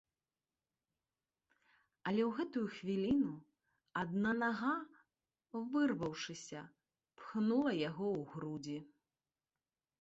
Але 2.11 2.21
ў 2.29 2.31
гэтую 2.37 2.63
хвіліну 2.77 3.33
адна 4.03 4.31
нага, 4.41 4.73
вырваўшыся, 5.75 6.59
пхнула 7.21 7.71
яго 7.89 8.07
ў 8.19 8.29
грудзі. 8.37 8.79